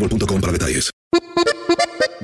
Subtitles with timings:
[0.00, 0.90] boostmobile.com para detalles.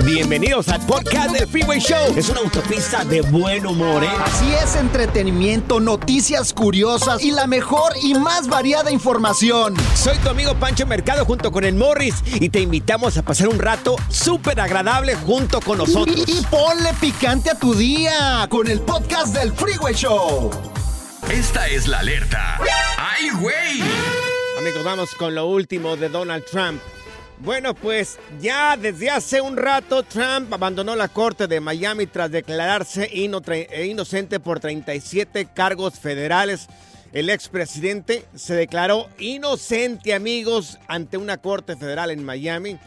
[0.05, 2.15] Bienvenidos al podcast del Freeway Show.
[2.17, 4.09] Es una autopista de buen humor, ¿eh?
[4.25, 9.75] Así es, entretenimiento, noticias curiosas y la mejor y más variada información.
[9.97, 13.59] Soy tu amigo Pancho Mercado junto con el Morris y te invitamos a pasar un
[13.59, 16.25] rato súper agradable junto con nosotros.
[16.29, 20.51] Y, y ponle picante a tu día con el podcast del Freeway Show.
[21.31, 22.61] Esta es la alerta.
[22.97, 23.83] ¡Ay, güey!
[24.59, 26.81] Amigos, vamos con lo último de Donald Trump.
[27.39, 33.11] Bueno, pues ya desde hace un rato Trump abandonó la corte de Miami tras declararse
[33.13, 36.67] eh, inocente por 37 cargos federales.
[37.13, 42.79] El expresidente se declaró inocente, amigos, ante una corte federal en Miami.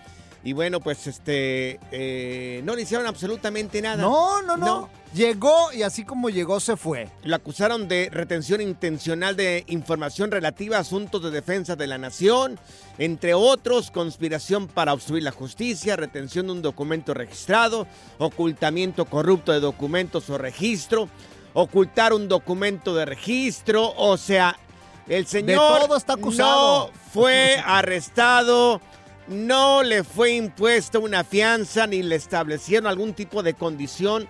[0.44, 3.98] Y bueno, pues este eh, no le hicieron absolutamente nada.
[3.98, 7.10] No, no, no, Llegó y así como llegó se fue.
[7.24, 12.60] Lo acusaron de retención intencional de información relativa a asuntos de defensa de la nación,
[13.00, 17.88] entre otros, conspiración para obstruir la justicia, retención de un documento registrado,
[18.20, 21.10] ocultamiento corrupto de documentos o registro,
[21.54, 24.60] ocultar un documento de registro, o sea,
[25.08, 26.88] el señor todo está acusado.
[26.88, 28.80] no fue arrestado,
[29.28, 34.28] no le fue impuesta una fianza ni le establecieron algún tipo de condición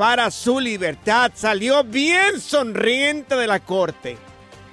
[0.00, 1.30] para su libertad.
[1.34, 4.16] Salió bien sonriente de la corte.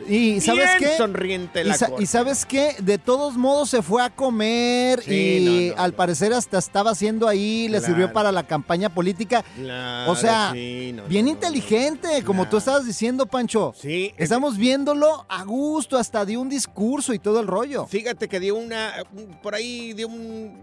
[0.08, 0.96] Y ¿sabes Bien qué?
[0.98, 2.04] sonriente Y, la sa- corte.
[2.04, 2.76] y ¿sabes qué?
[2.80, 5.98] De todos modos se fue a comer Sí, y no, no, al no.
[5.98, 9.44] parecer hasta estaba haciendo ahí, le sirvió para la campaña política.
[9.60, 13.74] Claro, o sea, sí, bien inteligente, como tú estabas diciendo, Pancho.
[13.78, 17.86] Sí, es- Estamos viéndolo a gusto, hasta dio un discurso y todo el rollo.
[17.88, 18.94] Fíjate que dio una,
[19.42, 20.62] por ahí dio un,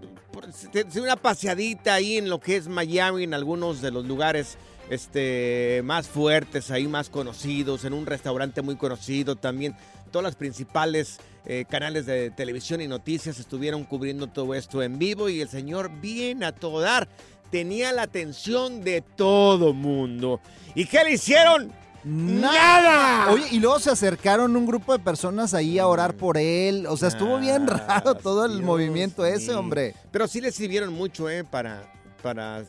[1.00, 4.56] una paseadita ahí en lo que es Miami, en algunos de los lugares
[4.90, 9.76] este, más fuertes, ahí más conocidos, en un restaurante muy conocido también.
[10.10, 15.28] Todas las principales eh, canales de televisión y noticias estuvieron cubriendo todo esto en vivo
[15.28, 17.08] y el señor bien a todo dar.
[17.50, 20.40] Tenía la atención de todo mundo.
[20.74, 21.72] ¿Y qué le hicieron?
[22.04, 23.30] ¡Nada!
[23.32, 26.86] Oye, y luego se acercaron un grupo de personas ahí a orar por él.
[26.86, 29.60] O sea, estuvo bien raro todo el Dios movimiento ese, mío.
[29.60, 29.94] hombre.
[30.10, 31.44] Pero sí le sirvieron mucho, ¿eh?
[31.44, 31.82] Para.
[32.22, 32.62] Para,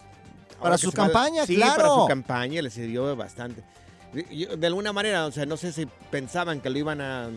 [0.60, 1.76] ahora su va- campaña, sí, claro.
[1.76, 3.64] para su campaña le sirvió bastante.
[4.14, 7.30] De alguna manera, o sea, no sé si pensaban que lo iban a.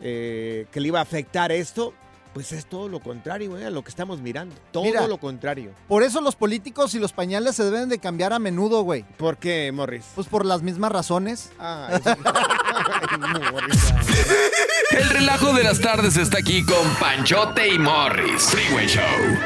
[0.00, 1.92] eh, que le iba a afectar esto.
[2.36, 3.64] Pues es todo lo contrario, ¿eh?
[3.64, 4.54] A lo que estamos mirando.
[4.70, 5.06] Todo Mira.
[5.06, 5.70] lo contrario.
[5.88, 9.06] Por eso los políticos y los pañales se deben de cambiar a menudo, güey.
[9.16, 10.04] ¿Por qué, Morris?
[10.14, 11.50] Pues por las mismas razones.
[11.58, 12.10] Ah, eso-
[12.74, 13.82] Ay, Morris.
[14.90, 18.42] El relajo de las tardes está aquí con Panchote y Morris.
[18.50, 19.02] Freeway Show.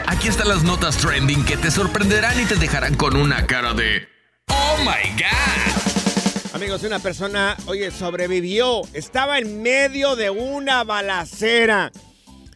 [0.08, 4.08] Aquí están las notas trending que te sorprenderán y te dejarán con una cara de
[4.48, 6.56] ¡Oh my God!
[6.56, 8.82] Amigos, una persona, oye, sobrevivió.
[8.94, 11.92] Estaba en medio de una balacera.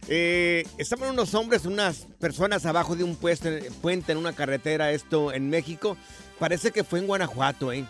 [0.07, 5.33] Eh, estaban unos hombres, unas personas abajo de un pueste- puente en una carretera, esto
[5.33, 5.97] en México.
[6.39, 7.85] Parece que fue en Guanajuato, ¿eh?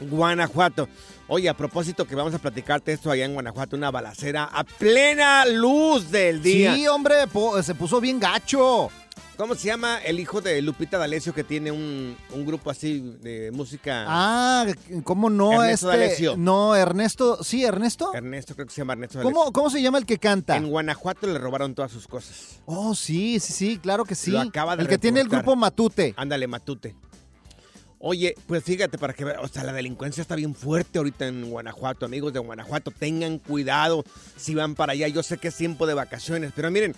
[0.00, 0.88] Guanajuato.
[1.28, 5.46] Oye, a propósito que vamos a platicarte esto allá en Guanajuato, una balacera a plena
[5.46, 6.74] luz del día.
[6.74, 7.14] Sí, hombre,
[7.62, 8.90] se puso bien gacho.
[9.36, 13.50] ¿Cómo se llama el hijo de Lupita D'Alessio que tiene un, un grupo así de
[13.50, 14.04] música?
[14.06, 14.66] Ah,
[15.02, 15.62] ¿cómo no?
[15.64, 16.36] Ernesto este, D'Alessio.
[16.36, 17.42] No, Ernesto.
[17.42, 18.14] Sí, Ernesto.
[18.14, 19.36] Ernesto, creo que se llama Ernesto D'Alessio.
[19.36, 20.56] ¿Cómo, ¿Cómo se llama el que canta?
[20.56, 22.60] En Guanajuato le robaron todas sus cosas.
[22.66, 24.30] Oh, sí, sí, sí, claro que sí.
[24.30, 26.14] Lo acaba de el que tiene el grupo Matute.
[26.16, 26.94] Ándale, Matute.
[28.06, 32.04] Oye, pues fíjate, para que o sea, la delincuencia está bien fuerte ahorita en Guanajuato,
[32.04, 34.04] amigos de Guanajuato, tengan cuidado
[34.36, 35.08] si van para allá.
[35.08, 36.94] Yo sé que es tiempo de vacaciones, pero miren,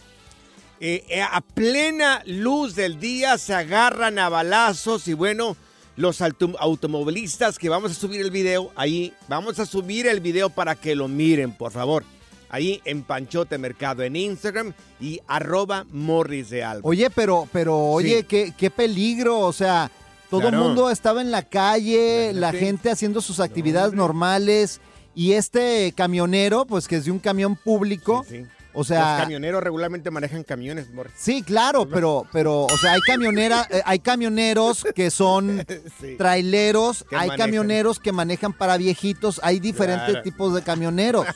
[0.80, 5.56] eh, eh, a plena luz del día se agarran a balazos y bueno,
[5.96, 10.50] los auto- automovilistas que vamos a subir el video ahí, vamos a subir el video
[10.50, 12.04] para que lo miren, por favor.
[12.48, 16.82] Ahí en Panchote Mercado, en Instagram y arroba Morris de Alba.
[16.88, 18.24] Oye, pero, pero, oye, Sí.
[18.24, 19.40] qué, qué peligro.
[19.40, 19.90] O sea,
[20.30, 20.64] todo el Claro.
[20.64, 24.80] mundo estaba en la calle, la gente haciendo sus actividades normales.
[25.14, 28.24] Y este camionero, pues que es de un camión público.
[28.28, 28.46] Sí, sí.
[28.78, 31.14] O sea, Los camioneros regularmente manejan camiones, Morris.
[31.16, 35.64] Sí, claro, pero, pero, o sea, hay camionera, eh, hay camioneros que son
[36.00, 36.16] Sí.
[36.18, 37.36] traileros, hay manejan.
[37.38, 40.22] camioneros que manejan para viejitos, hay diferentes Claro.
[40.22, 41.26] tipos de camioneros.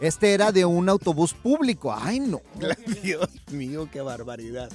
[0.00, 1.94] Este era de un autobús público.
[1.96, 2.40] Ay, no.
[3.02, 4.68] Dios mío, qué barbaridad.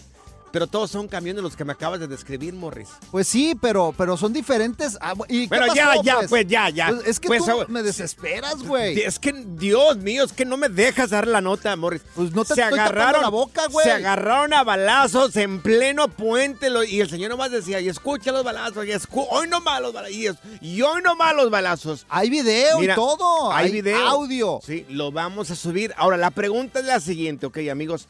[0.51, 2.89] Pero todos son camiones los que me acabas de describir, Morris.
[3.11, 4.97] Pues sí, pero, pero son diferentes.
[4.99, 6.87] Ah, ¿y ya, pasó, ya, pues, ya, ya.
[6.89, 8.99] Pues es que Pues, tú ah, me desesperas, güey.
[8.99, 12.01] Es que, Dios mío, es que no me dejas dar la nota, Morris.
[12.15, 13.85] Pues no te se estoy agarraron la boca, güey.
[13.85, 18.31] Se agarraron a balazos en pleno puente lo- y el señor nomás decía, y escucha
[18.31, 20.15] los balazos, y escu- hoy nomás los balazos,
[20.61, 22.05] y, hoy nomás los balazos.
[22.09, 23.53] Hay video Mira, y todo.
[23.53, 24.07] hay Hay, video.
[24.07, 24.59] audio.
[24.65, 25.93] Sí, lo vamos a subir.
[25.97, 28.07] Ahora, la pregunta es la siguiente, ok, amigos.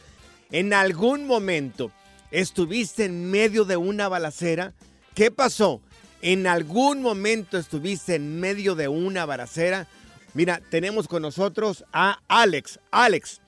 [0.51, 1.91] ¿En algún momento
[2.31, 4.73] estuviste en medio de una balacera?
[5.15, 5.81] ¿Qué pasó?
[6.21, 9.87] ¿En algún momento estuviste en medio de una balacera?
[10.33, 12.79] Mira, tenemos con nosotros a Alex.
[12.91, 13.41] Alex,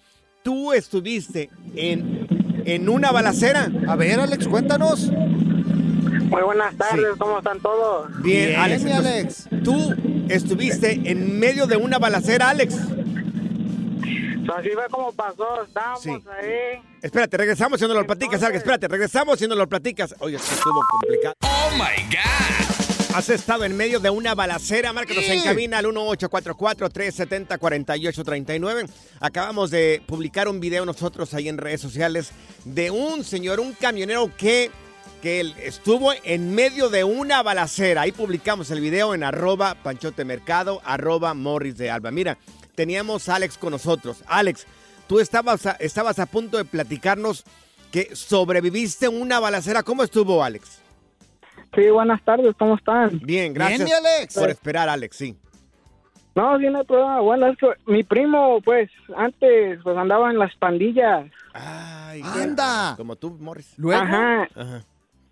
[0.44, 2.28] ¿tú estuviste en,
[2.66, 3.70] en una balacera?
[3.88, 5.10] A ver, Alex, cuéntanos.
[5.12, 7.20] Muy buenas tardes, Sí.
[7.20, 8.08] ¿cómo están todos?
[8.24, 8.84] Bien, Bien, Alex.
[8.84, 9.64] mi entonces, Alex.
[9.64, 9.94] ¿Tú
[10.30, 12.76] estuviste en medio de una balacera, Alex?
[14.46, 16.10] So, así fue como pasó, estábamos Sí.
[16.10, 16.82] ahí.
[17.02, 18.42] Espérate, regresamos y no lo platicas.
[18.42, 20.16] Espérate, regresamos y no lo platicas.
[20.20, 21.36] Oye, esto estuvo complicado.
[21.42, 23.16] ¡Oh, my God!
[23.16, 28.88] Has estado en medio de una balacera, márcanos en cabina al 1844-370-4839.
[29.20, 32.32] Acabamos de publicar un video nosotros ahí en redes sociales
[32.64, 34.72] de un señor, un camionero que,
[35.22, 38.04] que él estuvo en medio de una balacera.
[38.04, 42.12] Ahí publicamos el video en arroba panchotemercado, arroba morris de alba.
[42.12, 42.38] Mira,
[42.82, 44.24] teníamos a Alex con nosotros.
[44.28, 44.66] Alex,
[45.06, 47.44] tú estabas a, estabas a punto de platicarnos
[47.92, 49.84] que sobreviviste una balacera.
[49.84, 50.82] ¿Cómo estuvo, Alex?
[51.76, 53.20] Sí, buenas tardes, ¿cómo están?
[53.20, 54.34] Bien, gracias Bien, Alex.
[54.34, 55.38] por esperar, Alex, sí.
[56.34, 57.20] No, sí, no hay problema.
[57.20, 61.30] Bueno, es que mi primo, pues, antes, pues, andaba en las pandillas.
[61.54, 62.96] Ay, Anda.
[62.98, 63.74] Como tú, Morris.
[63.78, 64.02] Luego.
[64.02, 64.48] Ajá.
[64.56, 64.84] Ajá.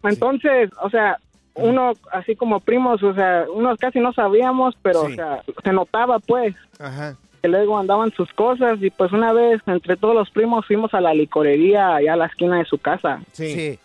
[0.04, 1.18] Entonces, o sea,
[1.56, 5.14] uno, así como primos, o sea, unos casi no sabíamos, pero, Sí.
[5.14, 7.16] o sea, se notaba, pues, Ajá.
[7.40, 11.02] Que luego andaban sus cosas y, pues, una vez, entre todos los primos, fuimos a
[11.02, 13.22] la licorería allá a la esquina de su casa.
[13.32, 13.54] Sí.
[13.54, 13.80] Sí.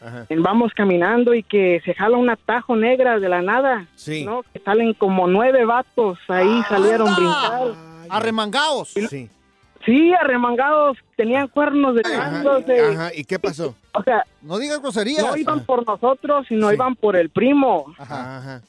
[0.00, 0.26] Ajá.
[0.30, 3.86] Vamos caminando y que se jala un atajo negra de la nada.
[3.96, 4.24] Sí.
[4.24, 4.42] ¿no?
[4.52, 7.62] Que salen como nueve vatos ahí, salieron brincar.
[8.08, 8.90] Arremangaos.
[8.90, 9.28] Sí.
[9.84, 12.42] Sí, arremangados, tenían cuernos de Ajá.
[12.92, 13.10] Ajá.
[13.14, 13.74] ¿Y qué pasó?
[13.92, 15.24] O sea, No digas groserías.
[15.24, 16.74] no iban por nosotros, sino Sí.
[16.74, 17.86] iban por el primo.
[17.98, 18.38] Ajá.
[18.38, 18.62] Ajá.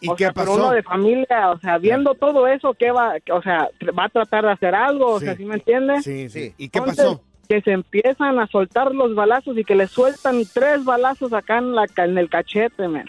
[0.00, 0.54] ¿Y o qué sea, pasó?
[0.54, 3.14] uno de familia, o sea, viendo todo eso, ¿qué va?
[3.32, 3.68] O sea,
[3.98, 5.26] va a tratar de hacer algo, o Sí.
[5.26, 6.04] sea, ¿sí me entiendes?
[6.04, 6.40] Sí, sí.
[6.48, 6.54] Sí.
[6.58, 7.22] ¿Y qué Entonces, pasó?
[7.50, 11.74] Que se empiezan a soltar los balazos y que le sueltan tres balazos acá en,
[11.74, 13.06] la, ca- en el cachete, men.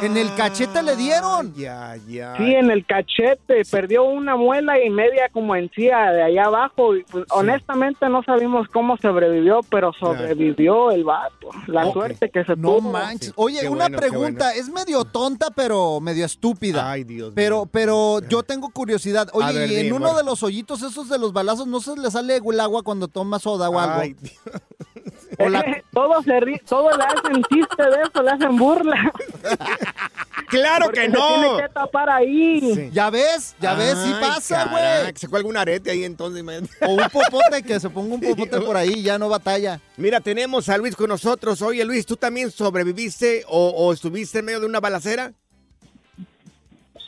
[0.00, 1.52] En el cachete le dieron.
[1.54, 2.34] Ya, ya.
[2.38, 6.96] Sí, en el cachete, perdió una muela y media como encía de allá abajo.
[6.96, 11.50] Y, pues, Honestamente no sabemos cómo sobrevivió, pero sobrevivió el vato.
[11.66, 12.92] La suerte que se No tuvo.
[12.92, 13.28] manches.
[13.28, 13.32] Sí.
[13.36, 14.54] Oye, Qué una bueno, pregunta.
[14.54, 16.90] Es medio tonta, pero medio estúpida.
[16.90, 17.68] Ay, Dios Pero, mío.
[17.70, 19.28] pero yo tengo curiosidad.
[19.34, 21.94] Oye, ver, y en dime, uno de los hoyitos esos de los balazos, ¿no se
[21.96, 24.00] le sale el agua cuando toma soda o algo?
[24.00, 24.16] Ay.
[25.38, 29.12] O la- todo se ri- todo le hacen chiste de eso, le hacen burla.
[30.48, 31.28] ¡Claro Porque que se no!
[31.28, 32.60] tiene que tapar ahí.
[32.74, 32.90] Sí.
[32.92, 33.54] ¿Ya ves?
[33.60, 33.98] ¿Ya ves?
[33.98, 35.12] Sí pasa, güey.
[35.12, 36.42] Que se cuelga un arete ahí entonces.
[36.42, 36.68] man.
[36.80, 39.80] O un popote, que se ponga un popote por ahí, ya no batalla.
[39.96, 41.60] Mira, tenemos a Luis con nosotros.
[41.62, 45.32] Oye, Luis, ¿tú también sobreviviste o, o estuviste en medio de una balacera?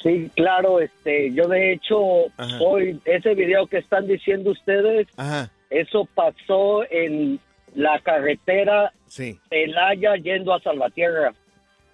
[0.02, 2.58] Sí, claro, este, yo de hecho, Ajá.
[2.60, 5.50] hoy, ese video que están diciendo ustedes, Ajá.
[5.70, 7.38] Eso pasó en
[7.74, 9.38] la carretera Sí.
[9.48, 11.32] Celaya yendo a Salvatierra.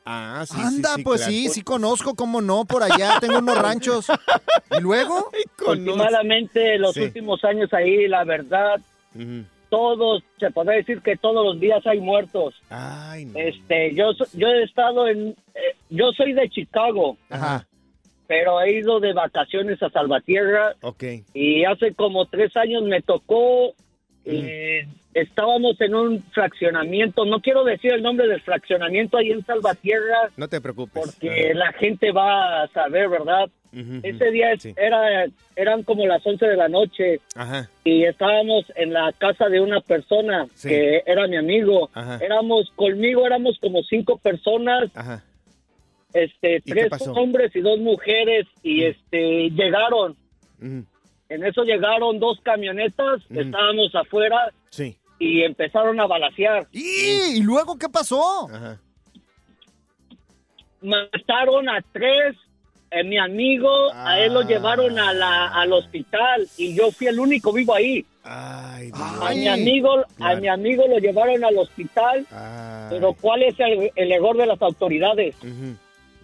[0.05, 0.55] Ah, sí.
[0.57, 1.33] sí, Anda, sí, pues claro.
[1.33, 4.07] sí, sí conozco, cómo no, por allá tengo unos ranchos.
[4.77, 5.31] ¿Y luego?
[5.67, 7.03] Últimamente, los Sí.
[7.03, 8.81] últimos años ahí, la verdad,
[9.71, 12.55] todos, se podría decir que todos los días hay muertos.
[12.69, 13.39] Ay, no.
[13.39, 17.67] Este, yo, yo he estado en, eh, yo soy de Chicago, Ajá.
[18.27, 21.05] Pero he ido de vacaciones a Salvatierra Ok.
[21.35, 23.75] y hace como tres años me tocó,
[24.25, 30.31] eh, estábamos en un fraccionamiento, no quiero decir el nombre del fraccionamiento ahí en Salvatierra,
[30.37, 31.03] No te preocupes.
[31.05, 33.49] porque la gente va a saber, ¿verdad?
[33.73, 34.01] Ujú.
[34.05, 34.73] Ese día Sí.
[34.77, 35.27] era,
[35.57, 37.69] eran como las 11 de la noche Ajá.
[37.85, 40.69] y estábamos en la casa de una persona Sí.
[40.69, 41.91] que era mi amigo.
[41.93, 42.19] Ajá.
[42.25, 45.25] Éramos, conmigo éramos como cinco personas, Ajá.
[46.15, 50.17] Este, tres hombres y dos mujeres y este, llegaron.
[50.63, 50.85] Ujú.
[51.29, 53.41] En eso llegaron dos camionetas, Ujú.
[53.41, 54.97] estábamos afuera Sí.
[55.19, 56.67] y empezaron a balasear.
[56.73, 58.49] ¿Y, ¿Y luego qué pasó?
[58.51, 58.81] Ajá.
[60.83, 62.37] Mataron a tres.
[62.97, 64.47] eh, mi amigo, a él lo Ah.
[64.47, 68.05] llevaron a la, al hospital y yo fui el único vivo ahí.
[68.23, 69.01] Ay, Dios.
[69.21, 72.87] A mi amigo, a mi amigo lo llevaron al hospital, Ay.
[72.91, 75.35] pero ¿cuál es el, el error de las autoridades?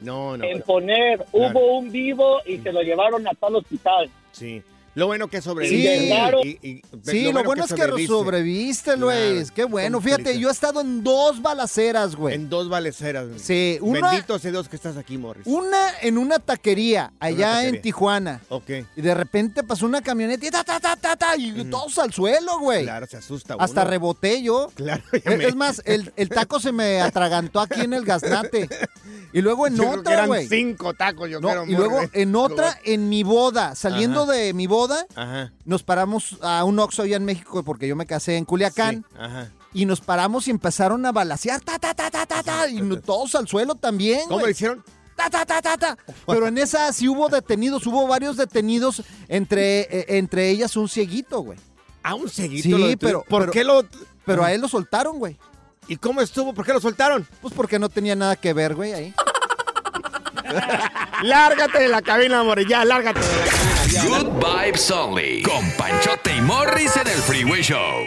[0.03, 0.45] No, no.
[0.45, 1.59] en poner, Claro.
[1.59, 4.11] hubo un vivo y se lo llevaron hasta el hospital.
[4.33, 4.63] Sí.
[4.97, 6.01] Lo bueno que sobreviviste.
[6.01, 6.07] Sí.
[6.09, 6.41] Claro.
[6.45, 8.97] Y- y- Sí, lo bueno, es que sobreviviste.
[8.97, 9.15] Luis.
[9.47, 9.53] Claro.
[9.55, 10.01] Qué bueno.
[10.01, 12.35] Fíjate, yo he estado en dos balaceras, güey.
[12.35, 13.29] En dos baleceras.
[13.29, 13.39] güey.
[13.39, 15.47] Sí, una, Bendito sea Dios que estás aquí, Morris.
[15.47, 17.69] una en una taquería allá taquería.
[17.69, 18.41] en Tijuana.
[18.49, 18.69] Ok.
[18.97, 22.13] Y de repente pasó una camioneta y ta, ta, ta, ta, ta, y todos al
[22.13, 22.83] suelo, güey.
[22.83, 23.91] Claro, se asusta Hasta uno.
[23.93, 24.73] reboté yo.
[24.75, 28.69] Claro, ya me- es más, el, el taco se me atragantó aquí en el gaznate.
[29.33, 30.49] Y luego en Yo otra, güey.
[30.49, 34.33] cinco tacos, yo No, y luego en otra, en mi boda, saliendo Ajá.
[34.33, 35.53] de mi boda, Ajá.
[35.65, 39.05] nos paramos a un Oxxo allá en México porque yo me casé en Culiacán.
[39.09, 39.51] Sí, Ajá.
[39.73, 43.35] Y nos paramos y empezaron a balasear, ta, ta, ta, ta, ta, ta, y todos
[43.37, 44.83] al suelo también, ¿Cómo lo hicieron?
[45.15, 45.99] Ta, ta, ta, ta, ta.
[46.27, 51.41] Pero en esa sí hubo detenidos, hubo varios detenidos, entre, eh, entre ellas un cieguito,
[51.43, 51.59] güey.
[52.03, 52.63] A un seguito.
[52.63, 53.85] Sí, lo pero- ¿Por pero- qué lo.?
[54.25, 55.37] Pero a él lo soltaron, güey.
[55.89, 56.53] ¿Y cómo estuvo?
[56.55, 57.27] ¿Por qué lo soltaron?
[57.41, 59.15] Pues porque no tenía nada que ver, güey, ahí.
[61.23, 62.67] Lárgate de la cabina, Morris.
[62.69, 63.87] Ya, lárgate de la cabina.
[63.93, 64.05] ya.
[64.05, 65.43] Good Vibes Only.
[65.43, 68.07] Con Panchote y Morris en el Freeway Show.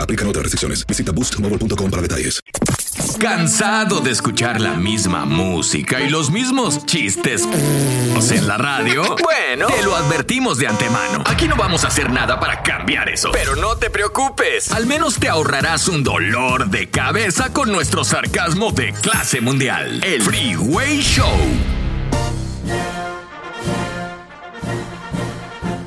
[0.00, 0.86] Aplican otras restricciones.
[0.86, 2.40] Visita boostmobile.com para detalles.
[3.18, 7.44] ¿Cansado de escuchar la misma música y los mismos chistes
[8.30, 9.16] en la radio?
[9.22, 11.22] Bueno, te lo advertimos de antemano.
[11.26, 13.30] Aquí no vamos a hacer nada para cambiar eso.
[13.32, 14.72] Pero no te preocupes.
[14.72, 20.02] Al menos te ahorrarás un dolor de cabeza con nuestro sarcasmo de clase mundial.
[20.04, 21.28] El Freeway Show.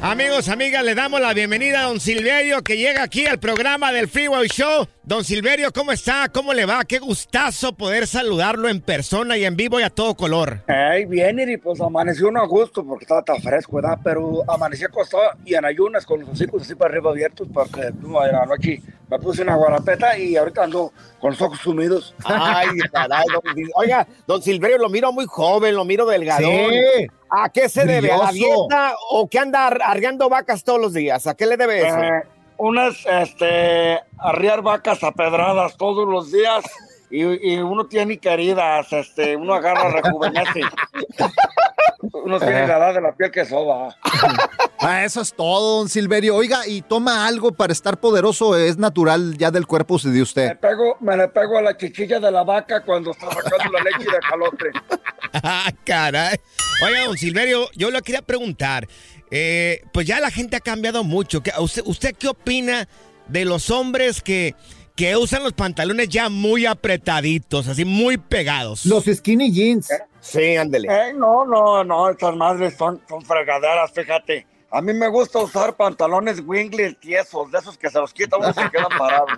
[0.08, 4.08] Amigos, amigas, le damos la bienvenida a don Silverio que llega aquí al programa del
[4.08, 4.88] Freeway Show.
[5.08, 6.30] Don Silverio, ¿cómo está?
[6.34, 6.84] ¿Cómo le va?
[6.84, 10.64] Qué gustazo poder saludarlo en persona y en vivo y a todo color.
[10.68, 14.00] Ay, bien, y pues amaneció uno a gusto porque estaba tan fresco, ¿verdad?
[14.04, 18.26] Pero amanecí acostado y en ayunas con los hocicos así para arriba abiertos porque no,
[18.26, 22.16] en la noche me puse una guarapeta y ahorita ando con los ojos sumidos.
[22.24, 23.42] Ay, caray, don
[23.76, 26.72] Oiga, don Silverio lo miro muy joven, lo miro delgadón.
[26.72, 27.08] Sí.
[27.30, 28.12] ¿A qué se debe?
[28.12, 31.28] ¿A la dieta o que anda ar- arreando vacas todos los días?
[31.28, 31.98] ¿A qué le debe eso?
[32.02, 32.24] Eh,
[32.58, 36.64] unas, este, arriar vacas a pedradas todos los días
[37.10, 37.22] y,
[37.54, 40.62] y uno tiene queridas, este, uno agarra, rejuvenece.
[42.12, 43.96] Unos tienen la edad de la piel que soba.
[44.80, 46.36] Ah, eso es todo, don Silverio.
[46.36, 50.58] Oiga, y toma algo para estar poderoso, es natural ya del cuerpo de Me usted.
[50.60, 54.12] pego, me le pego a la chichilla de la vaca cuando está sacando la leche
[54.12, 54.72] de calote.
[55.44, 56.38] Ah, caray.
[56.82, 58.88] Oiga, don Silverio, yo le quería preguntar.
[59.38, 61.44] Eh, pues ya la gente ha cambiado mucho.
[61.44, 62.88] ¿Qué- ¿Usted, usted qué opina
[63.27, 64.56] de los hombres que,
[64.96, 68.86] que usan los pantalones ya muy apretaditos, así muy pegados?
[68.86, 69.89] Los skinny jeans.
[70.22, 70.88] Sí, ándele.
[70.89, 74.48] Eh, no, no, no, estas madres son, son fregaderas, fíjate.
[74.72, 78.50] A mí me gusta usar pantalones Wingly tiesos, de esos que se los quitan uno
[78.50, 79.29] y se quedan parados.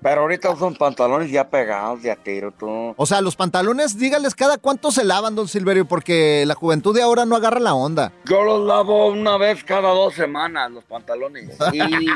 [0.00, 2.94] Pero ahorita usan pantalones ya pegados, de a tiro, tú.
[2.96, 7.02] O sea, los pantalones, dígales cada cuánto se lavan, don Silverio, porque la juventud de
[7.02, 8.12] ahora no agarra la onda.
[8.24, 11.50] Yo los lavo una vez cada dos semanas, los pantalones.
[11.72, 12.08] Y,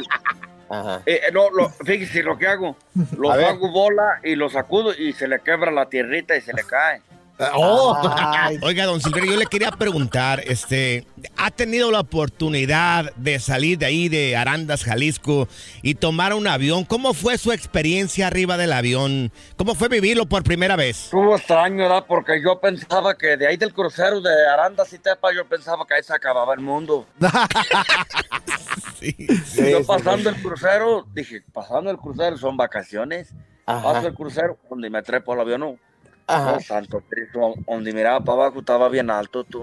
[0.68, 1.00] Ajá.
[1.06, 2.76] eh, no, lo, fíjese lo que hago.
[3.16, 6.64] Los hago bola y los sacudo y se le quebra la tierrita y se le
[6.64, 7.00] cae.
[7.38, 7.96] Oh.
[8.62, 13.86] Oiga, don Silverio, yo le quería preguntar, este, ¿ha tenido la oportunidad de salir de
[13.86, 15.46] ahí de Arandas, Jalisco
[15.82, 16.84] y tomar un avión?
[16.84, 19.32] ¿Cómo fue su experiencia arriba del avión?
[19.56, 21.04] ¿Cómo fue vivirlo por primera vez?
[21.04, 22.04] Estuvo extraño, ¿verdad?
[22.08, 25.94] Porque yo pensaba que de ahí del crucero de Arandas y Tepa, yo pensaba que
[25.94, 27.06] ahí se acababa el mundo.
[28.98, 29.14] Sí.
[29.28, 33.34] yo sí, pasando el crucero, dije, pasando el crucero son vacaciones.
[33.66, 33.82] Ajá.
[33.82, 35.78] Paso el crucero, donde me trepo al avión, no.
[36.28, 36.54] Ajá.
[36.56, 39.62] Oh, santo Cristo, donde miraba para abajo estaba bien alto, tú.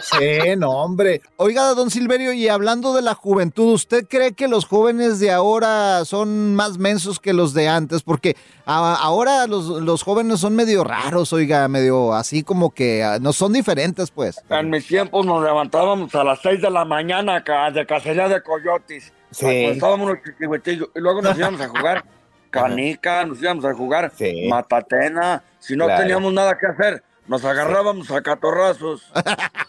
[0.00, 1.20] Sí, no, hombre.
[1.36, 6.04] Oiga, don Silverio, y hablando de la juventud, ¿usted cree que los jóvenes de ahora
[6.04, 8.02] son más mensos que los de antes?
[8.02, 13.18] Porque a- ahora los, los jóvenes son medio raros, oiga, medio así como que ah,
[13.20, 14.40] no son diferentes, pues.
[14.50, 18.42] En mis tiempos nos levantábamos a las 6 de la mañana acá, de cacería de
[18.42, 19.12] coyotes.
[19.30, 19.46] Sí.
[19.46, 20.88] Estábamos unos chiquihuitillos.
[20.96, 22.04] Y luego nos íbamos a jugar
[22.52, 24.46] canica, nos íbamos a jugar Sí.
[24.48, 25.42] matatena.
[25.58, 26.02] Si no Claro.
[26.02, 29.02] teníamos nada que hacer, nos agarrábamos a catorrazos.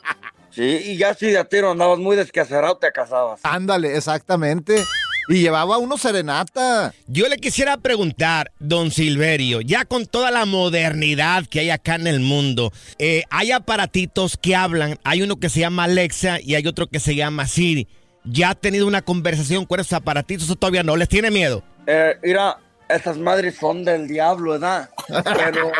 [0.55, 3.39] Sí, y ya si de a tiro andabas muy descacerado, te casabas.
[3.41, 4.83] Ándale, exactamente.
[5.27, 6.93] Y llevaba uno serenata.
[7.07, 12.05] Yo le quisiera preguntar, don Silverio, ya con toda la modernidad que hay acá en
[12.05, 16.67] el mundo, eh, hay aparatitos que hablan, hay uno que se llama Alexa y hay
[16.67, 17.87] otro que se llama Siri.
[18.23, 20.95] ¿Ya ha tenido una conversación con esos aparatitos o todavía no?
[20.97, 21.63] ¿Les tiene miedo?
[21.87, 22.59] Eh, mira,
[22.89, 24.89] esas madres son del diablo, ¿verdad?
[25.35, 25.71] Pero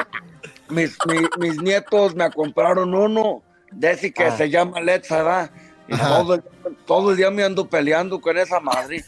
[0.70, 4.38] mis, mi- mis nietos me compraron uno de ese que Ah.
[4.38, 5.52] se llama Alexa, ¿verdad?
[5.88, 6.44] Y todo, el-
[6.86, 9.04] todo el día me ando peleando con esa madre.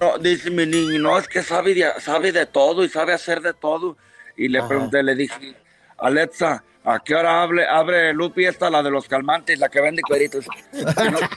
[0.00, 3.40] No, dice mi niño, no, es que sabe de, sabe de todo y sabe hacer
[3.40, 3.96] de todo.
[4.36, 5.54] Y le pregunté, le dije,
[5.98, 10.02] Alexa, ¿a qué hora abre, abre Lupi esta, la de los calmantes, la que vende
[10.02, 10.46] cueritos?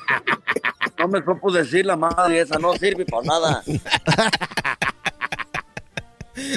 [1.00, 3.64] No me supo decir la madre esa, no sirve para nada.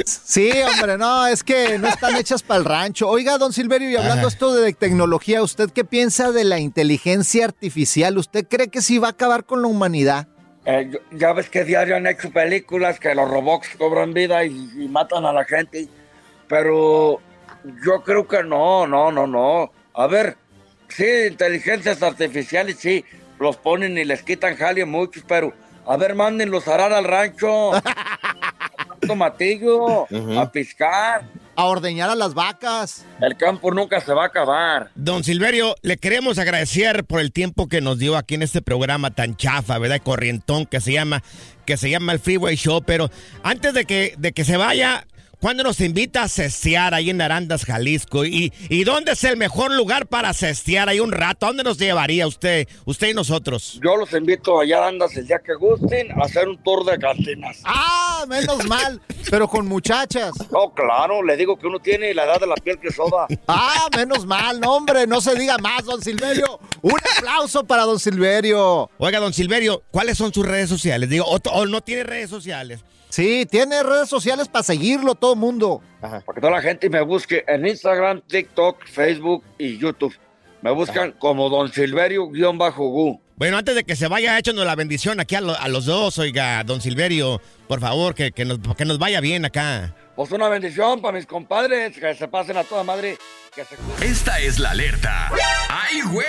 [0.07, 3.09] Sí, hombre, no, es que no están hechas para el rancho.
[3.09, 8.18] Oiga, don Silverio, y hablando esto de tecnología, ¿usted qué piensa de la inteligencia artificial?
[8.18, 10.29] ¿Usted cree que sí va a acabar con la humanidad?
[10.66, 14.88] Eh, ya ves que diario han hecho películas que los robots cobran vida y, y
[14.88, 15.88] matan a la gente,
[16.49, 17.20] pero
[17.85, 19.73] yo creo que no, no, no, no.
[19.92, 20.37] A ver,
[20.88, 23.05] sí, inteligencias artificiales, sí,
[23.38, 25.53] los ponen y les quitan jale muchos, pero
[25.87, 27.73] a ver, mándenlos a arar al rancho,
[29.05, 30.07] a tomatillo,
[30.38, 31.29] a piscar.
[31.57, 33.05] A ordeñar a las vacas.
[33.21, 34.90] El campo nunca se va a acabar.
[34.97, 39.12] Don Silverio, le queremos agradecer por el tiempo que nos dio aquí en este programa
[39.12, 40.01] tan chafa, ¿verdad?
[40.03, 41.23] Corrientón que se llama,
[41.64, 42.83] que se llama el Freeway Show.
[42.85, 43.09] Pero
[43.45, 45.07] antes de que, de que se vaya,
[45.40, 48.25] ¿cuándo nos invita a cestear ahí en Arandas, Jalisco?
[48.25, 51.47] ¿Y, ¿Y dónde es el mejor lugar para cestear ahí un rato?
[51.47, 53.81] ¿A dónde nos llevaría usted, usted y nosotros?
[53.83, 57.61] Yo los invito allá andas el día que gusten a hacer un tour de cantinas.
[57.64, 60.33] Ah, menos mal, pero con muchachas.
[60.51, 63.27] No, claro, le digo que uno tiene la edad de la piel que soda.
[63.49, 66.59] Ah, menos mal, no, hombre, no se diga más, don Silverio.
[66.83, 68.90] Un aplauso para don Silverio.
[68.99, 71.09] Oiga, don Silverio, ¿cuáles son sus redes sociales?
[71.09, 72.81] Digo, o, o no tiene redes sociales.
[73.14, 75.81] Sí, tiene redes sociales para seguirlo todo mundo.
[76.00, 80.12] Para que toda la gente me busque en Instagram, TikTok, Facebook y YouTube.
[80.62, 83.20] Me buscan como Don Silverio-Gu.
[83.37, 86.18] Bueno, antes de que se vaya, échanos la bendición aquí a, lo- a los dos,
[86.18, 89.94] oiga, don Silverio, por favor, que, que nos, que nos vaya bien acá.
[90.16, 93.16] Pues una bendición para mis compadres, que se pasen a toda madre.
[93.55, 94.11] Que se cuiden.
[94.11, 95.31] Esta es la alerta.
[95.68, 96.27] ¡Ay, güey!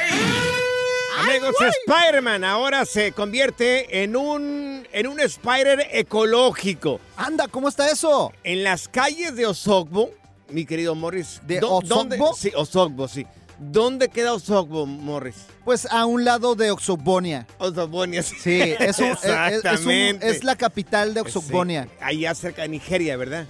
[1.19, 1.56] Amigos,
[1.88, 6.99] Spider-Man ahora se convierte en un, en un Spider ecológico.
[7.17, 8.32] Anda, ¿cómo está eso?
[8.43, 10.12] En las calles de Osogbo,
[10.49, 11.41] mi querido Morris.
[11.45, 12.36] ¿De ¿dó- dónde- Osogbo?
[12.36, 13.25] Sí, Osogbo, sí.
[13.58, 15.45] ¿Dónde queda Osogbo, Morris?
[15.63, 17.47] Pues a un lado de Oxobonia.
[17.58, 18.36] Osogbonia, sí.
[18.38, 20.30] Sí, es, un- es- es- es un- Exactamente.
[20.30, 21.84] es la capital de Oxobonia.
[21.86, 23.45] Sí, allá cerca de Nigeria, ¿verdad?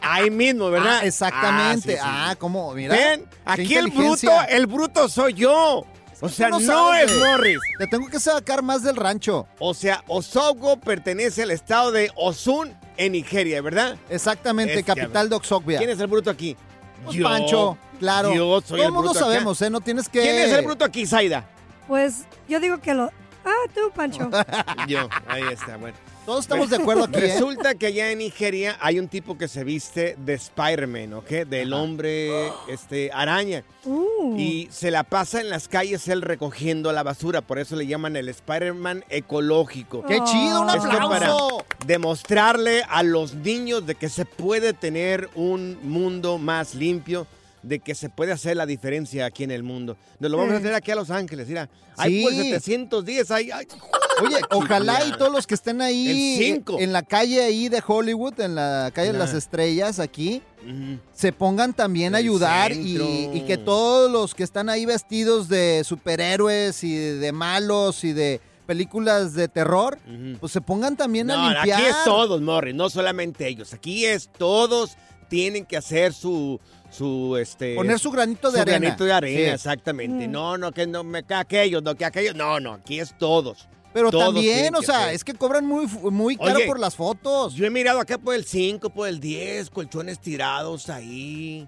[0.00, 0.98] Ahí mismo, ¿verdad?
[1.02, 1.92] Ah, exactamente.
[1.94, 2.08] Ah, sí, sí.
[2.30, 2.74] Ah, ¿cómo?
[2.74, 2.94] Mira.
[2.96, 5.86] Ven, aquí el bruto, el bruto soy yo.
[6.20, 7.16] O sea, no, es.
[7.18, 7.58] Morris.
[7.78, 9.46] Te tengo que sacar más del rancho.
[9.58, 13.96] O sea, Osogbo pertenece al estado de Osun en Nigeria, ¿verdad?
[14.10, 15.78] Exactamente, Es que, capital de Oxogbia.
[15.78, 16.56] ¿Quién es el bruto aquí?
[17.04, 18.34] Pues Pancho, claro.
[18.34, 19.26] Yo soy Todo el mundo bruto acá.
[19.32, 19.70] sabemos, ¿eh?
[19.70, 20.20] No tienes que...
[20.20, 21.48] ¿Quién es el bruto aquí, Zaida?
[21.86, 23.10] Pues yo digo que lo.
[23.44, 24.28] Ah, tú, Pancho.
[24.88, 25.96] Yo, ahí está, bueno.
[26.28, 27.20] Todos estamos de acuerdo aquí, ¿eh?
[27.20, 31.30] Resulta que allá en Nigeria hay un tipo que se viste de Spider-Man, ¿ok?
[31.48, 33.64] Del hombre este, araña.
[33.86, 34.36] Uh.
[34.36, 37.40] Y se la pasa en las calles él recogiendo la basura.
[37.40, 40.02] Por eso le llaman el Spider-Man ecológico.
[40.02, 40.60] ¡Qué chido!
[40.60, 41.64] ¡Un Esto para aplauso!
[41.86, 47.26] demostrarle a los niños de que se puede tener un mundo más limpio,
[47.62, 49.96] de que se puede hacer la diferencia aquí en el mundo.
[50.20, 51.68] Nos lo vamos a hacer aquí a Los Ángeles, mira.
[51.96, 52.22] Hay Sí.
[52.22, 53.50] por 710, hay...
[53.50, 53.66] hay-
[54.20, 58.56] Oye, ojalá y todos los que estén ahí en la calle ahí de Hollywood, en
[58.56, 60.42] la calle de las estrellas aquí,
[61.12, 66.82] se pongan también a ayudar y, que todos los que están ahí vestidos de superhéroes
[66.82, 69.98] y de malos y de películas de terror,
[70.40, 71.78] pues se pongan también a limpiar.
[71.80, 73.72] aquí es todos, Morris, no solamente ellos.
[73.72, 74.96] Aquí es todos
[75.28, 76.58] tienen que hacer su
[76.90, 78.78] su este Poner su granito de arena.
[78.78, 79.54] granito de arena, Sí.
[79.54, 80.26] exactamente.
[80.28, 80.30] Mm.
[80.30, 82.34] No, no que no me que aquellos, no que aquellos.
[82.34, 83.68] No, no, aquí es todos.
[83.92, 85.14] Pero Todos también, o sea, hacer.
[85.14, 87.54] es que cobran muy, muy caro Oye, por las fotos.
[87.54, 91.66] Yo he mirado acá por el 5, por el 10, colchones tirados ahí.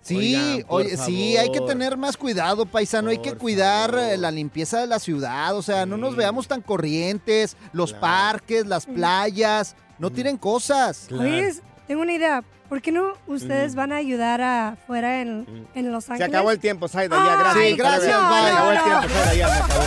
[0.00, 3.10] Sí, Oigan, oye, sí, hay que tener más cuidado, paisano.
[3.10, 5.54] Hay que cuidar eh, la limpieza de la ciudad.
[5.54, 7.56] O sea, no nos veamos tan corrientes.
[7.72, 9.76] Los parques, las playas.
[9.98, 11.08] No tiren cosas.
[11.12, 11.52] Oye,
[11.88, 12.44] tengo una idea.
[12.68, 16.28] ¿Por qué no ustedes van a ayudar afuera en, en Los Se Ángeles?
[16.34, 17.64] acabó el tiempo, Saida, ya, gracias.
[17.66, 18.42] Sí, gracias, no, bye.
[18.42, 19.08] Se acabó el tiempo.
[19.08, 19.84] Saida, ya se acabó.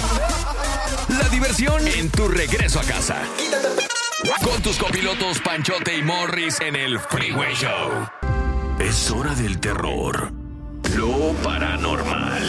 [1.21, 3.17] La diversión en tu regreso a casa.
[4.43, 8.07] Con tus copilotos Panchote y Morris en el Freeway Show.
[8.79, 10.31] Es hora del terror,
[10.95, 12.43] lo paranormal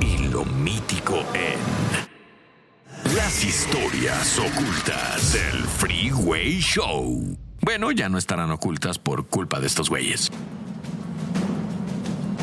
[0.00, 7.36] y lo mítico en las historias ocultas del Freeway Show.
[7.66, 10.30] Bueno, ya no estarán ocultas por culpa de estos güeyes.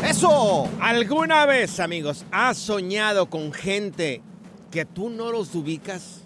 [0.06, 0.70] ¡Eso!
[0.82, 4.22] ¿Alguna vez, amigos, has soñado con gente
[4.70, 6.23] que tú no los ubicas?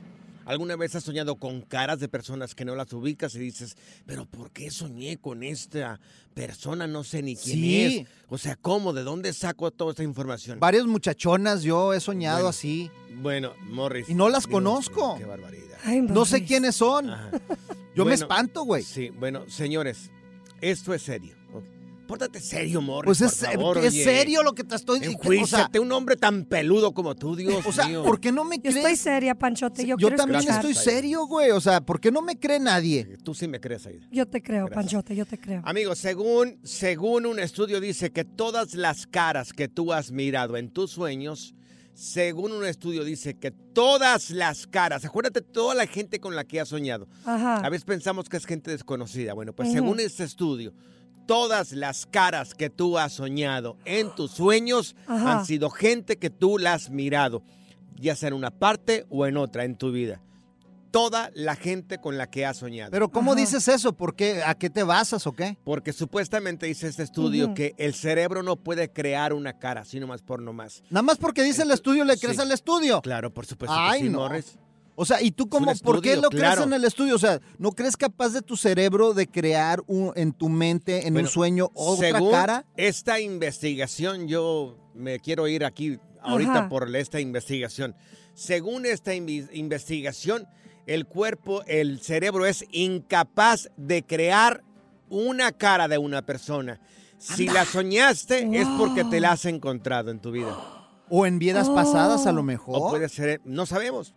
[0.48, 4.26] ¿Alguna vez has soñado con caras de personas que no las ubicas y dices, pero
[4.26, 6.00] ¿por qué soñé con esta
[6.34, 6.88] persona?
[6.88, 7.86] No sé ni quién Sí.
[8.00, 8.08] es.
[8.30, 8.94] O sea, ¿cómo?
[8.94, 10.60] ¿De dónde saco toda esta información?
[10.60, 12.50] Varias muchachonas yo he soñado Bueno.
[12.50, 12.90] así.
[13.22, 14.08] Bueno, Morris.
[14.10, 15.18] Y no las Dios conozco.
[15.18, 15.78] qué barbaridad.
[16.04, 17.12] No sé quiénes son.
[17.94, 18.84] Yo me espanto, güey.
[18.84, 20.12] Sí, bueno, señores,
[20.62, 21.36] esto es serio.
[22.08, 23.06] Pórtate serio, Morris.
[23.06, 24.04] Pues por es, favor, es oye.
[24.04, 25.44] serio lo que te estoy diciendo.
[25.44, 28.04] O sea, un hombre tan peludo como tú, Dios o sea, mío.
[28.04, 28.78] ¿por qué no me Yo crees?
[28.78, 29.86] estoy seria, Panchote.
[29.86, 30.66] Yo, también escuchar.
[30.66, 31.52] estoy serio, güey.
[31.52, 33.18] O sea, ¿por qué no me cree nadie?
[33.24, 34.08] Tú sí me crees, Aida.
[34.12, 35.62] Yo te creo, Panchote, yo te creo.
[35.66, 40.70] Amigos, según, según un estudio dice que todas las caras que tú has mirado en
[40.70, 41.54] tus sueños,
[41.94, 46.60] según un estudio dice que todas las caras, acuérdate toda la gente con la que
[46.60, 47.08] has soñado.
[47.26, 47.58] Ajá.
[47.58, 49.34] A veces pensamos que es gente desconocida.
[49.34, 50.74] Bueno, pues según este estudio,
[51.28, 55.40] todas las caras que tú has soñado en tus sueños Ajá.
[55.40, 57.44] han sido gente que tú la has mirado,
[57.96, 60.22] ya sea en una parte o en otra en tu vida.
[60.90, 62.92] Toda la gente con la que has soñado.
[62.92, 63.94] Pero ¿cómo dices eso?
[63.94, 64.42] ¿Por qué?
[64.44, 65.58] ¿A qué te basas o qué?
[65.66, 70.24] Porque supuestamente dice este estudio que el cerebro no puede crear una cara, sino más
[70.24, 70.82] por nomás.
[70.90, 72.42] Nada más porque dice el estudio, ¿le crees sí.
[72.42, 73.02] al estudio?
[73.02, 74.20] Claro, por supuesto que sí, no.
[74.20, 74.58] Morris.
[75.00, 75.70] O sea, ¿y tú cómo?
[75.72, 76.56] un ¿Por qué lo claro.
[76.56, 77.14] crees en el estudio?
[77.16, 81.14] O sea, ¿no crees capaz de tu cerebro de crear un- en tu mente, en
[81.14, 82.66] Bueno, un sueño, otra según cara?
[82.76, 86.70] Esta investigación, yo me quiero ir aquí ahorita Ajá.
[86.70, 87.96] por esta investigación.
[88.34, 90.48] Según esta investigación,
[90.88, 94.64] el cuerpo, el cerebro es incapaz de crear
[95.10, 96.80] una cara de una persona.
[97.20, 100.56] Si la soñaste es porque te la has encontrado en tu vida.
[101.10, 102.76] O en vidas pasadas, a lo mejor.
[102.82, 104.14] O puede ser, no sabemos.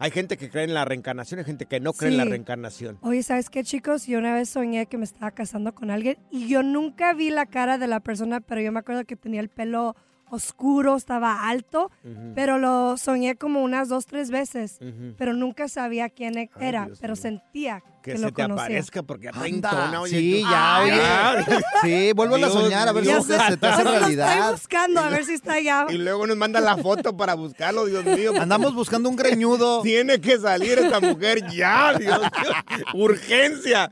[0.00, 2.98] Hay gente que cree en la reencarnación, hay gente que no cree en la reencarnación.
[3.02, 4.06] Oye, ¿sabes qué, chicos?
[4.06, 7.46] Yo una vez soñé que me estaba casando con alguien y yo nunca vi la
[7.46, 9.96] cara de la persona, pero yo me acuerdo que tenía el pelo
[10.30, 11.90] oscuro, estaba alto,
[12.34, 14.78] pero lo soñé como unas dos, tres veces,
[15.16, 17.22] pero nunca sabía quién Ay, era, Dios pero mío.
[17.22, 18.64] sentía Que, que, se lo te conocía.
[18.64, 20.00] aparezca porque Anda.
[20.00, 20.92] oye, Sí, tú- ya, oye.
[21.02, 21.44] Ah.
[21.82, 24.52] Sí, vuélvelo a soñar, a ver si se, se te hace Lo estoy realidad.
[24.52, 25.86] buscando a ver si está allá.
[25.88, 28.32] Y luego nos manda la foto para buscarlo, Dios mío.
[28.40, 29.82] Andamos buscando un greñudo.
[29.82, 32.84] Tiene que salir esta mujer ya, Dios mío.
[32.94, 33.90] Urgencia.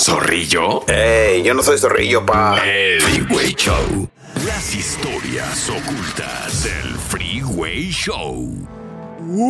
[0.00, 0.88] ¿Zorrillo?
[0.88, 1.42] ¡Ey!
[1.42, 2.58] Yo no soy zorrillo, pa.
[2.64, 4.08] El Freeway Show.
[4.46, 8.66] Las historias ocultas del Freeway Show.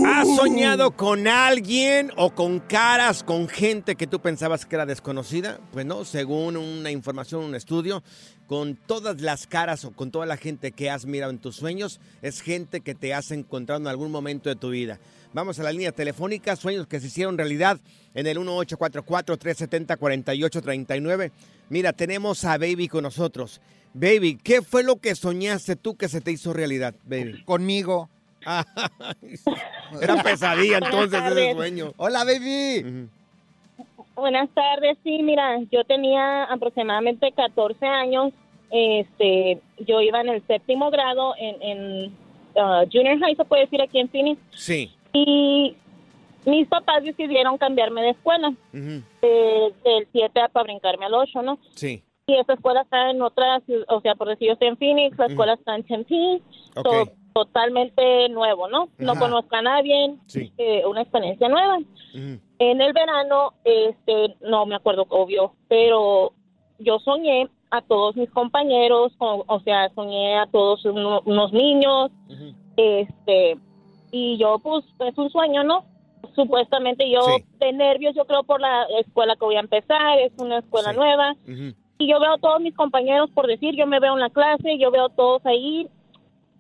[0.05, 5.61] ¿Has soñado con alguien o con caras, con gente que tú pensabas que era desconocida?
[5.71, 8.03] Pues no, según una información, un estudio,
[8.49, 12.01] con todas las caras o con toda la gente que has mirado en tus sueños,
[12.23, 14.99] es gente que te has encontrado en algún momento de tu vida.
[15.33, 17.79] Vamos a la línea telefónica, sueños que se hicieron realidad
[18.14, 21.31] en el 1844-370-4839.
[21.69, 23.61] Mira, tenemos a Baby con nosotros.
[23.95, 27.45] Baby, ¿qué fue lo que soñaste tú que se te hizo realidad, Baby?
[27.45, 28.09] Conmigo.
[30.01, 31.93] Era pesadilla entonces ese sueño.
[31.97, 33.09] Hola, baby.
[34.16, 38.33] Buenas tardes, sí, mira, yo tenía aproximadamente 14 años,
[38.71, 42.07] este, yo iba en el séptimo grado en, en
[42.55, 44.90] uh, Junior High, se puede decir aquí en Phoenix, Sí.
[45.12, 45.77] Y
[46.46, 51.59] mis papás decidieron cambiarme de escuela, de- del 7 para brincarme al 8, ¿no?
[51.75, 52.03] Sí.
[52.27, 55.18] Y esa escuela está en otra, ciu- o sea, por decir yo estoy en Phoenix,
[55.18, 56.40] la escuela está en Tempe,
[56.77, 56.85] Ok.
[56.85, 58.88] to- totalmente nuevo, ¿no?
[58.99, 59.20] No Ajá.
[59.20, 60.53] conozco a nadie, Sí.
[60.59, 61.79] eh, una experiencia nueva.
[62.59, 66.33] En el verano, este, no me acuerdo, obvio, pero
[66.79, 72.11] yo soñé a todos mis compañeros, o, o sea, soñé a todos uno- unos niños,
[72.77, 73.57] este,
[74.11, 75.85] y yo, pues, es un sueño, ¿no?
[76.35, 77.44] Supuestamente yo, Sí.
[77.59, 81.35] de nervios, yo creo por la escuela que voy a empezar, es una escuela nueva,
[81.99, 84.79] y yo veo a todos mis compañeros, por decir, yo me veo en la clase,
[84.79, 85.88] yo veo a todos ahí,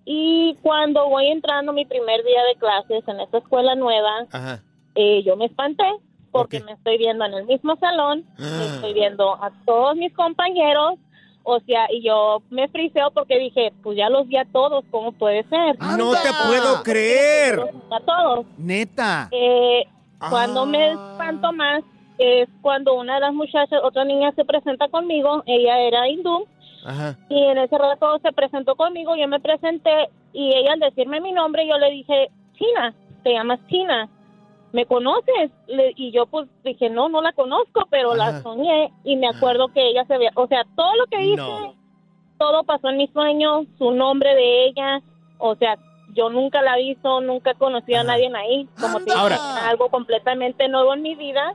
[0.04, 4.62] y cuando voy entrando mi primer día de clases en esta escuela nueva, Ajá.
[4.94, 5.84] eh, yo me espanté
[6.32, 8.74] porque me estoy viendo en el mismo salón, Ah.
[8.76, 10.94] estoy viendo a todos mis compañeros,
[11.52, 15.12] o sea, y yo me friseo porque dije, pues ya los vi a todos, ¿cómo
[15.12, 15.76] puede ser?
[15.98, 17.60] No te puedo creer.
[17.90, 18.46] A todos.
[18.56, 19.28] Neta.
[19.32, 19.84] Eh,
[20.28, 21.82] Cuando me espanto más,
[22.18, 26.46] es cuando una de las muchachas, otra niña se presenta conmigo, ella era hindú,
[26.84, 27.16] Ajá.
[27.30, 31.32] y en ese rato se presentó conmigo, yo me presenté y ella al decirme mi
[31.32, 34.08] nombre, yo le dije, Tina, te llamas Tina,
[34.72, 35.50] ¿me conoces?
[35.66, 38.32] Le- y yo pues dije, no, no la conozco, pero Ajá.
[38.32, 41.36] la soñé y me acuerdo que ella se veía, o sea, todo lo que hice,
[41.36, 41.74] No.
[42.38, 45.00] todo pasó en mi sueño, su nombre de ella,
[45.38, 45.76] o sea,
[46.14, 49.88] yo nunca la he visto, nunca he conocido a nadie ahí, como dije, Ahora- algo
[49.90, 51.54] completamente nuevo en mi vida.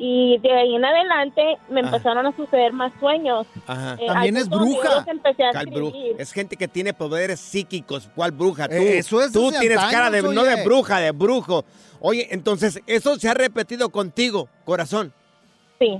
[0.00, 1.88] Y de ahí en adelante me Ajá.
[1.96, 3.46] empezaron a suceder más sueños.
[3.66, 3.96] Ajá.
[4.00, 4.94] Eh, También es bruja.
[5.00, 6.16] los empecé a ¿Cuál bru- escribir.
[6.20, 8.08] Es gente que tiene poderes psíquicos.
[8.14, 8.68] ¿Cuál bruja?
[8.68, 10.64] Tú, Eh, eso es tú tienes antaños, cara de, no de oye.
[10.64, 11.64] bruja, de brujo.
[12.00, 15.12] Oye, entonces, eso se ha repetido contigo, corazón.
[15.80, 15.98] Sí.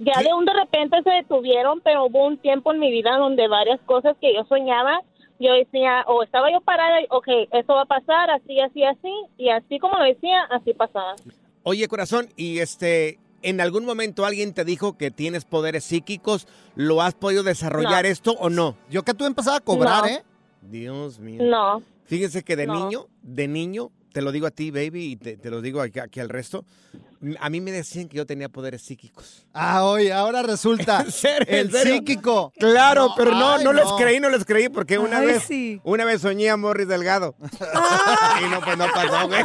[0.00, 3.48] Ya de un de repente se detuvieron, pero hubo un tiempo en mi vida donde
[3.48, 5.00] varias cosas que yo soñaba,
[5.38, 9.50] yo decía, o estaba yo parada, ok, esto va a pasar, así, así, así, y
[9.50, 11.16] así como lo decía, así pasaba.
[11.62, 16.46] Oye, corazón, y este, ¿en algún momento alguien te dijo que tienes poderes psíquicos?
[16.74, 18.10] ¿Lo has podido desarrollar No.
[18.10, 18.76] esto o no?
[18.90, 20.08] Yo que tú empezaba a cobrar, No.
[20.08, 20.22] ¿eh?
[20.62, 21.42] Dios mío.
[21.42, 21.82] No.
[22.04, 22.74] Fíjense que de No.
[22.84, 25.98] niño, de niño, te lo digo a ti, baby, y te, te lo digo aquí,
[25.98, 26.64] aquí al resto,
[27.38, 29.44] a mí me decían que yo tenía poderes psíquicos.
[29.52, 31.46] Ah, oye, ahora resulta ¿En serio?
[31.46, 31.94] el ¿En serio?
[31.96, 32.50] psíquico.
[32.58, 35.82] Claro, pero no, ay, no les creí, no les creí, porque una Ay, vez, sí.
[35.84, 37.34] una vez soñé a Morris Delgado.
[38.40, 39.44] y no, pues no pasó, güey.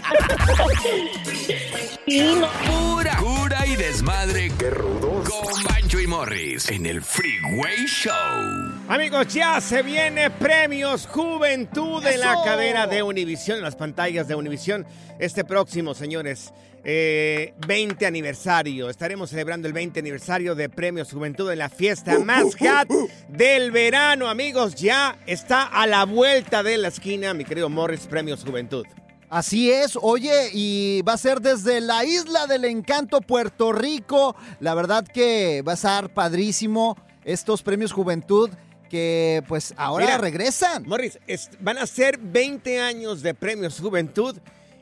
[2.39, 2.47] No.
[2.95, 4.53] Pura cura y desmadre.
[4.57, 5.27] Qué rudos.
[5.29, 8.70] Con Bancho y Morris en el Freeway Show.
[8.91, 14.35] Amigos, ya se viene Premios Juventud en la cadena de Univisión, en las pantallas de
[14.35, 14.85] Univisión.
[15.17, 16.51] Este próximo, señores,
[16.83, 18.89] eh, 20 aniversario.
[18.89, 22.89] Estaremos celebrando el 20 aniversario de Premios Juventud en la fiesta más hot
[23.29, 24.27] del verano.
[24.27, 28.85] Amigos, ya está a la vuelta de la esquina, mi querido Morris, Premios Juventud.
[29.29, 34.35] Así es, oye, y va a ser desde la isla del encanto, Puerto Rico.
[34.59, 38.49] La verdad que va a estar padrísimo estos premios Juventud
[38.91, 40.83] que pues ahora Mira, regresan.
[40.85, 44.37] Morris, es- van a ser 20 años de Premios Juventud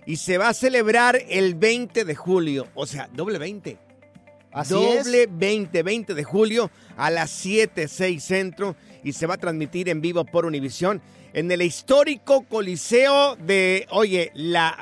[0.07, 3.77] y se va a celebrar el 20 de julio, o sea, doble 20.
[4.51, 5.29] Así doble es.
[5.37, 10.01] 20, 20 de julio a las 7, 6 centro y se va a transmitir en
[10.01, 14.75] vivo por Univisión en el histórico Coliseo de, oye, la,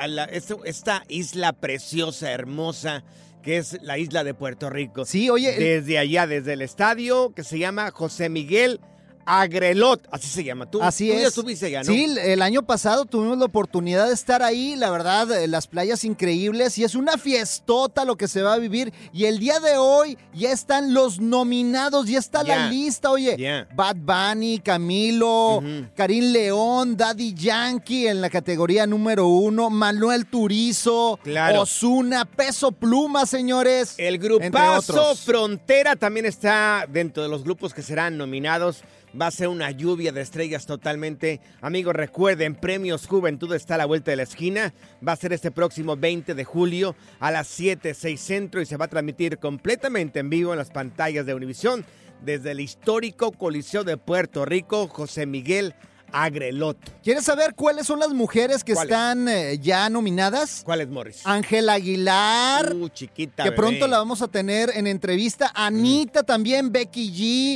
[0.64, 3.04] esta isla preciosa, hermosa,
[3.44, 5.04] que es la isla de Puerto Rico.
[5.04, 8.80] Sí, oye, Desde allá, desde el estadio que se llama José Miguel
[9.30, 10.66] Agrelot, así se llama.
[10.72, 11.22] Tú, Así tú es.
[11.22, 11.92] ya estuviste allá, ¿no?
[11.92, 16.06] Sí, el- año pasado tuvimos la oportunidad de estar ahí, la verdad, eh, las playas
[16.06, 18.94] increíbles y es una fiestota lo que se va a vivir.
[19.12, 23.66] Y el día de hoy ya están los nominados, ya está la lista, oye.
[23.76, 25.88] Bad Bunny, Camilo, Ujú.
[25.96, 31.62] Karim León, Daddy Yankee en la categoría número uno, Manuel Turizo, Claro.
[31.64, 33.96] Osuna, Peso Pluma, señores.
[33.98, 35.16] El grupazo.
[35.16, 38.84] Frontera también está dentro de los grupos que serán nominados.
[39.20, 41.40] Va a ser una lluvia de estrellas totalmente.
[41.62, 44.74] Amigos, recuerden, Premios Juventud está a la vuelta de la esquina.
[45.06, 48.76] Va a ser este próximo 20 de julio a las 7, 6 centro y se
[48.76, 51.86] va a transmitir completamente en vivo en las pantallas de Univisión
[52.22, 55.74] desde el histórico Coliseo de Puerto Rico, José Miguel
[56.12, 56.78] Agrelot.
[57.04, 58.92] ¿Quieres saber cuáles son las mujeres que ¿Cuáles?
[58.92, 60.62] están eh, ya nominadas?
[60.66, 61.22] ¿Cuál es Morris?
[61.26, 62.74] Ángela Aguilar.
[62.74, 63.44] Uh, chiquita.
[63.44, 63.56] que bebé.
[63.62, 65.52] pronto la vamos a tener en entrevista.
[65.54, 67.12] Anita también, Becky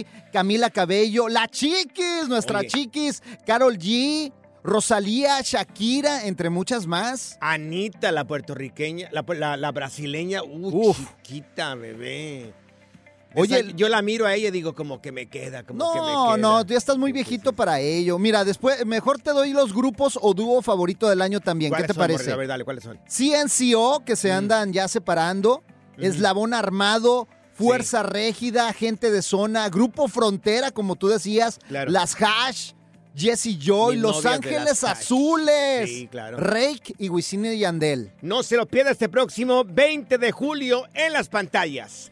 [0.06, 2.68] G, Camila Cabello, la Chiquis, nuestra Oye.
[2.68, 4.32] Chiquis, Carol G,
[4.64, 7.38] Rosalía, Shakira, entre muchas más.
[7.42, 11.00] Anita, la puertorriqueña, la, la- la brasileña, uh, Uf.
[11.24, 12.54] chiquita, bebé.
[13.36, 16.00] Oye, Esa- yo la miro a ella y digo como que me queda, como que
[16.00, 16.38] me No, queda.
[16.38, 18.20] no, tú ya estás muy viejito para ello.
[18.20, 21.70] Mira, después, mejor te doy los grupos o dúo favorito del año también.
[21.72, 22.32] ¿Qué ¿Cuáles te son, parece?
[22.32, 23.00] A ver, dale, ¿cuáles son?
[23.08, 25.64] CNCO, que se andan ya separando,
[25.98, 31.92] Eslabón Armado, Fuerza Régida, Gente de Zona, Grupo Frontera, como tú decías, Claro.
[31.92, 32.72] Las Hash,
[33.16, 34.84] Jesse Joy, Los Ángeles.
[34.84, 36.38] Azules, Sí, claro.
[36.38, 38.12] Rake y Wisin y Yandel.
[38.22, 42.12] No se lo pierda este próximo 20 de julio en las pantallas